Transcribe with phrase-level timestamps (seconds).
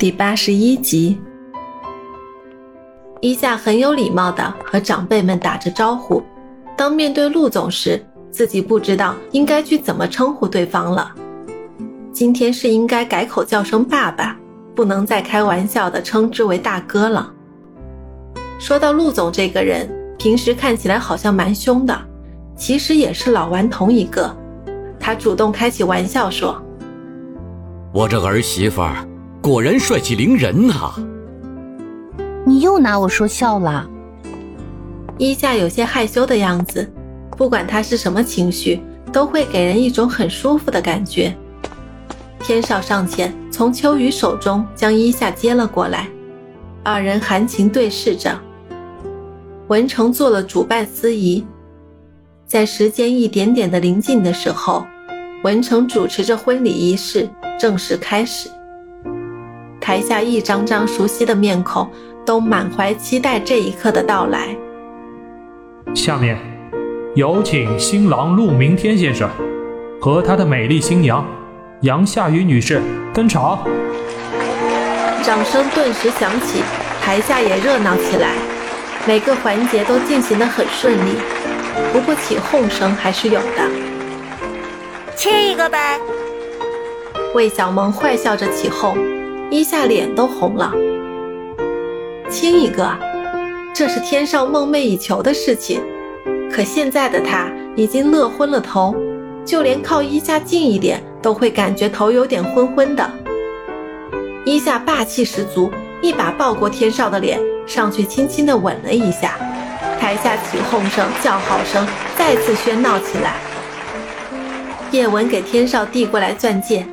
[0.00, 1.20] 第八十一集，
[3.20, 6.22] 伊夏很有礼貌的和长辈们打着招呼。
[6.74, 11.12] 当面对陆总时，自己不知道应该去怎么称呼对方了。
[12.14, 14.34] 今天是应该改口叫声爸爸，
[14.74, 17.30] 不能再开玩笑的称之为大哥了。
[18.58, 19.86] 说到陆总这个人，
[20.16, 21.94] 平时看起来好像蛮凶的，
[22.56, 24.34] 其实也是老顽童一个。
[24.98, 26.58] 他主动开起玩笑说
[27.92, 29.06] ：“我这儿媳妇儿。”
[29.42, 30.92] 果然帅气凌人呐！
[32.44, 33.88] 你又拿我说笑了。
[35.16, 36.86] 伊夏有些害羞的样子，
[37.38, 41.34] 不管他是什么情绪，都会给人一种很舒服的感觉。
[42.40, 46.06] 天少上前，从秋雨手中将伊夏接了过来，
[46.84, 48.38] 二人含情对视着。
[49.68, 51.42] 文成做了主办司仪，
[52.46, 54.84] 在时间一点点的临近的时候，
[55.44, 57.26] 文成主持着婚礼仪式
[57.58, 58.50] 正式开始。
[59.80, 61.90] 台下一张张熟悉的面孔
[62.24, 64.54] 都满怀期待这一刻的到来。
[65.94, 66.38] 下面，
[67.14, 69.28] 有请新郎陆明天先生
[70.00, 71.26] 和他的美丽新娘
[71.80, 72.80] 杨夏雨女士
[73.12, 73.58] 登场。
[75.22, 76.62] 掌声顿时响起，
[77.02, 78.34] 台下也热闹起来，
[79.06, 81.18] 每个环节都进行得很顺利。
[81.92, 83.68] 不过起哄声还是有的。
[85.16, 85.98] 亲一个呗。
[87.34, 88.96] 魏小萌坏笑着起哄。
[89.52, 90.72] 伊夏脸都红了，
[92.30, 92.88] 亲一个，
[93.74, 95.82] 这是天少梦寐以求的事情。
[96.48, 98.94] 可现在的他已经乐昏了头，
[99.44, 103.10] 就连靠伊夏近一点都会感觉头有点昏昏的。
[104.44, 105.68] 伊夏霸气十足，
[106.00, 109.34] 一把抱过天少的脸，上去轻轻地吻了一下。
[109.98, 111.84] 台下起哄声、叫好声
[112.16, 113.34] 再次喧闹起来。
[114.92, 116.86] 叶文给天少递过来钻戒。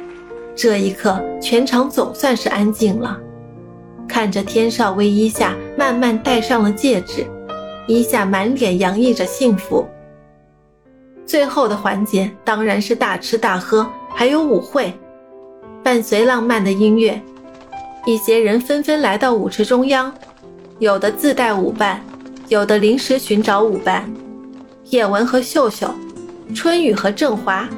[0.57, 3.15] 这一刻，全场总算是安静了。
[4.07, 7.23] 看着天少为伊夏慢慢戴上了戒指，
[7.87, 9.87] 伊夏满脸洋溢着幸福。
[11.27, 14.91] 最后的环节当然是大吃大喝，还有舞会。
[15.83, 17.21] 伴随浪漫的音乐，
[18.07, 20.11] 一些人纷纷来到舞池中央，
[20.79, 22.03] 有的自带舞伴，
[22.47, 24.11] 有的临时寻找舞伴。
[24.85, 25.93] 叶文和秀秀，
[26.55, 27.69] 春雨和振华。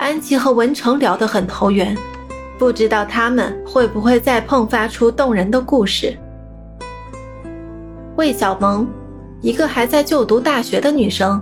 [0.00, 1.94] 安琪和文成聊得很投缘，
[2.58, 6.16] 不知道他们会不会再迸发出动人的故事。
[8.16, 8.88] 魏小萌，
[9.42, 11.38] 一个还在就读大学的女生，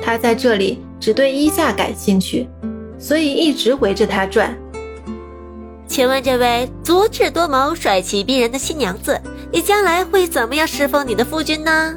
[0.00, 2.48] 她在这里只对伊夏感兴趣，
[2.96, 4.56] 所以一直围着她转。
[5.88, 11.92] 请问这位足智多谋、帅气逼人的新娘子，你将来会怎么样侍奉你的夫君呢？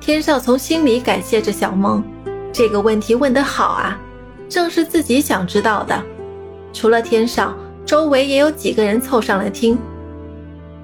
[0.00, 2.02] 天少从心里感谢着小萌，
[2.52, 4.00] 这个问题问得好啊。
[4.54, 6.00] 正是自己想知道的。
[6.72, 9.76] 除了天上，周围也有几个人凑上来听。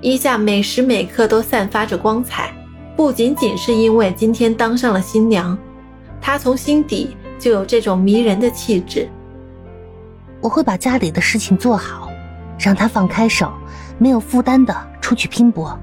[0.01, 2.53] 伊夏每时每刻都散发着光彩，
[2.97, 5.57] 不仅仅是因为今天当上了新娘，
[6.21, 9.09] 她从心底就有这种迷人的气质。
[10.41, 12.11] 我会把家里的事情做好，
[12.59, 13.53] 让她放开手，
[13.99, 15.79] 没有负担的出去拼搏。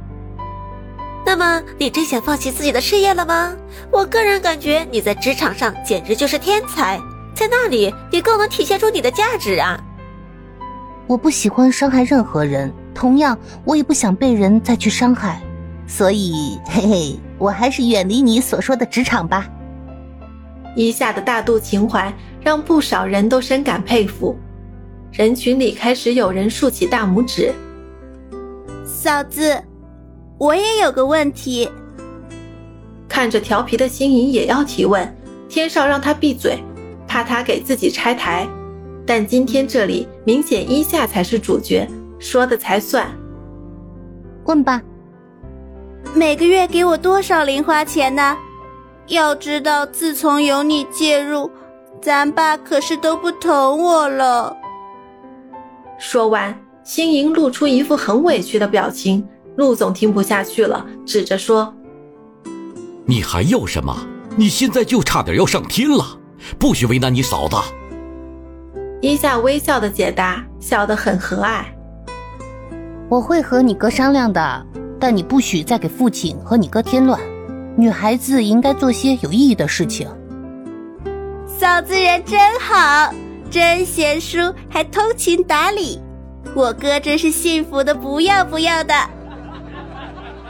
[1.25, 3.55] 那么，你真想放弃自己的事业了吗？
[3.89, 6.99] 我个人感觉你在职场上简直就是天才。
[7.37, 9.79] 在那里，也更能体现出你的价值啊！
[11.05, 15.39] 我不喜欢伤害任何人，同样，我也不想被人再去伤害，
[15.85, 19.47] 所以，嘿嘿，我还是远离你所说的职场吧。
[20.75, 22.11] 伊夏的大度情怀
[22.41, 24.35] 让不少人都深感佩服，
[25.11, 27.53] 人群里开始有人竖起大拇指。
[28.83, 29.63] 嫂子，
[30.39, 31.69] 我也有个问题。
[33.07, 35.15] 看着调皮的心莹也要提问，
[35.47, 36.57] 天少让他闭嘴。
[37.07, 38.47] 怕他给自己拆台，
[39.05, 41.87] 但今天这里明显伊夏才是主角，
[42.19, 43.07] 说的才算。
[44.45, 44.81] 问吧，
[46.13, 48.37] 每个月给我多少零花钱呢？
[49.07, 51.49] 要知道，自从有你介入，
[52.01, 53.51] 咱爸可是都不疼
[53.81, 54.55] 我了。
[55.97, 56.53] 说完，
[56.83, 59.25] 心莹露出一副很委屈的表情。
[59.55, 61.73] 陆总听不下去了，指着说
[63.07, 64.05] ：“你还要什么？
[64.35, 66.19] 你现在就差点要上天了。”
[66.59, 67.55] 不许为难你嫂子。
[69.01, 71.63] 伊夏微笑的解答，笑得很和蔼。
[73.09, 74.65] 我会和你哥商量的，
[74.99, 77.19] 但你不许再给父亲和你哥添乱。
[77.77, 80.07] 女孩子应该做些有意义的事情。
[81.45, 83.13] 嫂子人真好，
[83.49, 86.01] 真贤淑，还通情达理。
[86.55, 88.93] 我哥真是幸福的不要不要的。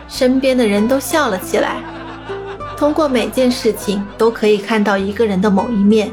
[0.07, 1.81] 身边的人都笑了起来。
[2.78, 6.12] 通过每件事情都可以看到一个人的某一面。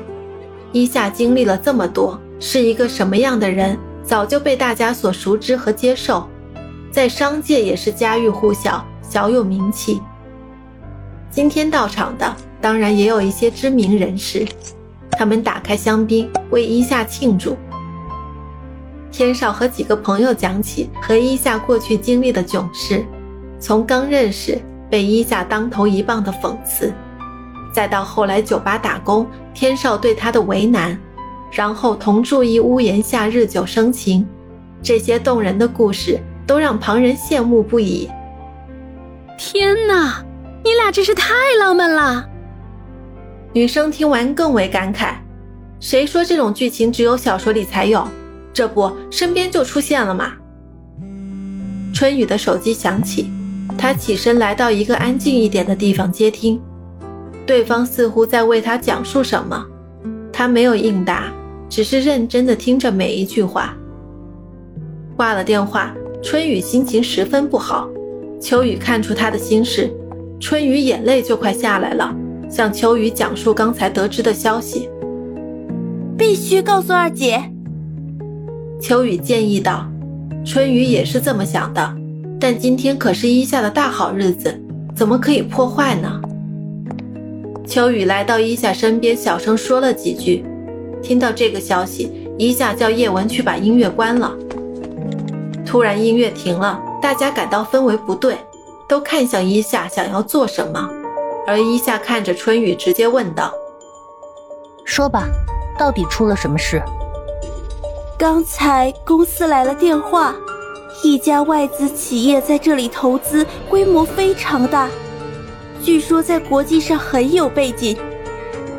[0.73, 6.27] 伊夏经历了这么多，是一个什么样的人，早就被大家所熟知和接受，
[6.91, 10.01] 在商界也是家喻户晓，小有名气。
[11.31, 14.47] 今天到场的当然也有一些知名人士，
[15.11, 17.59] 他们打开香槟为伊夏庆祝。
[19.13, 23.05] 天少和几个朋友讲起和伊夏过去经历的囧事，
[23.61, 24.59] 从刚认识
[24.95, 26.95] 被伊夏当头一棒的讽刺，
[27.73, 30.97] 再到后来酒吧打工，天少对他的为难。
[31.51, 34.25] 然后同住一屋檐下，日久生情，
[34.81, 38.09] 这些动人的故事都让旁人羡慕不已。
[39.37, 40.25] 天哪，
[40.63, 42.29] 你俩真是太浪漫了！
[43.53, 45.15] 女生听完更为感慨：
[45.81, 48.07] 谁说这种剧情只有小说里才有？
[48.53, 50.35] 这不，身边就出现了嘛！
[51.93, 53.29] 春雨的手机响起，
[53.77, 56.61] 她起身来到一个安静一点的地方接听，
[57.45, 59.67] 对方似乎在为他讲述什么，
[60.33, 61.33] 他没有应答。
[61.69, 63.75] 只是认真的听着每一句话。
[65.17, 67.89] 挂了电话，春雨心情十分不好。
[68.41, 69.91] 秋雨看出他的心事，
[70.39, 72.15] 春雨眼泪就快下来了，
[72.49, 74.89] 向秋雨讲述刚才得知的消息。
[76.17, 77.43] 必须告诉二姐。
[78.81, 79.91] 秋雨建议道。
[80.45, 81.97] 春雨也是这么想的，
[82.47, 84.55] 但今天可是伊夏的大好日子，
[84.95, 86.21] 怎么可以破坏呢？
[87.67, 90.45] 秋雨来到伊夏身边，小声说了几句。
[91.03, 94.31] 听到这个消息，伊夏叫叶文去把音乐关了。
[95.65, 98.37] 突然音乐停了，大家感到氛围不对，
[98.87, 100.87] 都看向伊夏，想要做什么。
[101.47, 103.51] 而伊夏看着春雨，直接问道
[104.85, 105.31] ：“说吧，
[105.79, 106.83] 到底出了什么事？”
[108.19, 110.35] 刚才公司来了电话，
[111.03, 114.89] 一家外资企业在这里投资，规模非常大，
[115.83, 117.97] 据说在国际上很有背景。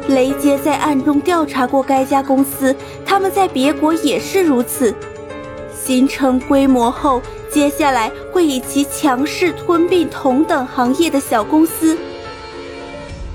[0.08, 2.76] 雷杰在暗中调查过该家公司，
[3.06, 4.94] 他们在别国也是如此。
[5.74, 7.22] 形成规模后，
[7.52, 11.98] 接下来会以其强势吞并同等行业的小公司。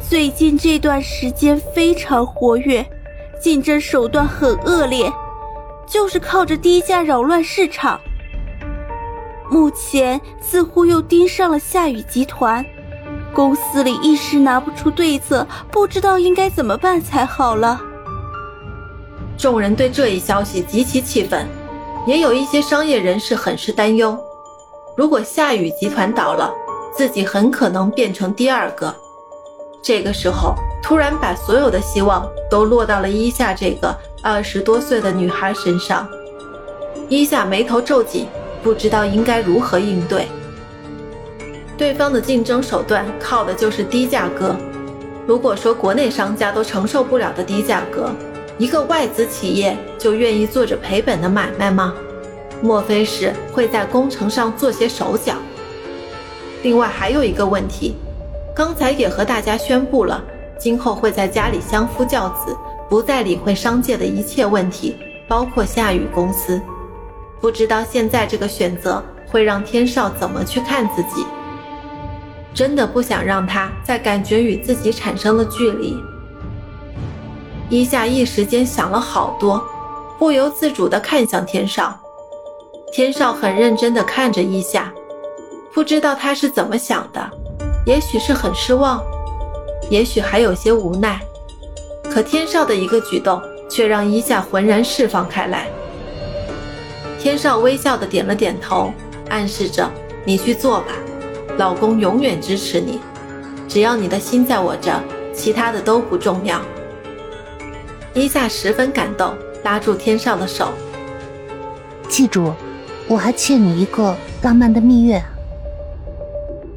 [0.09, 2.85] 最近这段时间非常活跃，
[3.41, 5.13] 竞争手段很恶劣，
[5.87, 8.01] 就是靠着低价扰乱市场。
[9.51, 12.65] 目前似乎又盯上了夏雨集团。
[13.35, 17.81] 公司里一时拿不出对策，不知道应该怎么办才好了。
[19.37, 21.49] 众人对这一消息极其气愤，
[22.07, 24.19] 也有一些商业人士很是担忧。
[24.97, 26.53] 如果夏雨集团倒了，
[26.95, 28.95] 自己很可能变成第二个。
[29.83, 36.07] 这个时候，突然把所有的希望都落到了伊夏这个二十多岁的女孩身上。
[37.09, 38.27] 伊夏眉头皱紧，
[38.63, 40.29] 不知道应该如何应对。
[41.77, 44.55] 对方的竞争手段靠的就是低价格。
[45.27, 48.11] 如果说国内商家都承受不了的低价格，
[48.59, 51.95] 一个外资企业就愿意做着赔本的买卖吗？
[52.61, 55.35] 莫非是会在工程上做些手脚？
[56.63, 57.95] 另外还有一个问题，
[58.55, 60.23] 刚才也和大家宣布了，
[60.59, 62.55] 今后会在家里相夫教子，
[62.91, 64.97] 不再理会商界的一切问题，
[65.27, 66.61] 包括夏雨公司。
[67.41, 71.25] 不知道现在这个选择会让天少怎么去看自己？
[72.53, 75.97] 真的不想让他再感觉与自己产生了距离。
[77.69, 79.65] 伊夏一时间想了好多，
[80.19, 81.99] 不由自主地看向天少。
[82.93, 84.93] 天少很认真地看着伊夏，
[85.73, 87.31] 不知道他是怎么想的，
[87.87, 89.01] 也许是很失望，
[89.89, 91.21] 也许还有些无奈。
[92.13, 95.69] 可天少的一个举动却让伊夏浑然释放开来。
[97.21, 98.95] 天少微笑的点了点头，
[99.29, 99.89] 暗示着
[100.25, 100.95] ：“你去做吧。”
[101.59, 102.99] 老公永远支持你，
[103.69, 104.91] 只要你的心在我这，
[105.35, 106.59] 其他的都不重要。
[108.15, 110.69] 伊夏十分感动，拉住天少的手，
[112.09, 112.55] 记住，
[113.07, 115.23] 我还欠你一个浪漫的蜜月。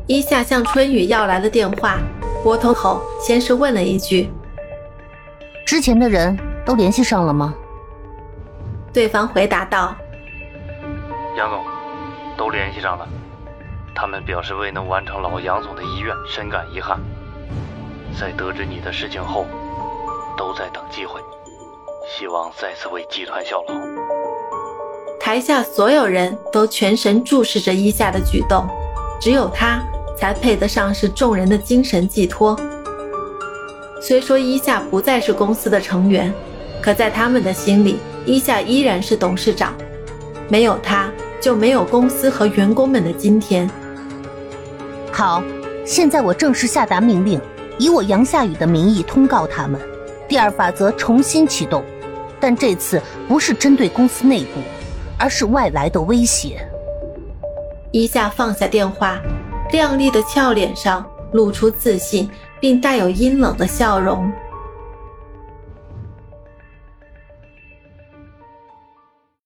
[0.08, 2.00] 伊夏向春雨要来了电话，
[2.44, 4.30] 拨通后，先是问了一句
[5.66, 7.56] ：“之前的人都联系上了吗？”
[8.92, 9.96] 对方回答道
[11.36, 11.64] ：“杨总，
[12.38, 13.08] 都联系上了。”
[13.96, 17.00] 他们表示未能完成老杨总的遗愿，深感遗憾。
[18.20, 19.46] 在得知你的事情后，
[20.38, 21.20] 都在等机会，
[22.08, 23.74] 希望再次为集团效劳。
[25.20, 28.68] 台下所有人都全神注视着伊夏的举动，
[29.22, 29.82] 只有他
[30.18, 32.60] 才配得上是众人的精神寄托。
[34.02, 36.34] 虽说伊夏不再是公司的成员，
[36.82, 39.74] 可在他们的心里，伊夏依然是董事长。
[40.50, 41.10] 没有他，
[41.44, 43.70] 就没有公司和员工们的今天。
[45.12, 45.44] 好，
[45.86, 47.38] 现在我正式下达命令，
[47.78, 49.78] 以我杨夏雨的名义通告他们，
[50.26, 51.84] 第二法则重新启动，
[52.40, 54.62] 但这次不是针对公司内部，
[55.20, 56.66] 而是外来的威胁。
[57.92, 59.20] 一夏放下电话，
[59.70, 62.30] 靓丽的俏脸上露出自信
[62.62, 64.32] 并带有阴冷的笑容。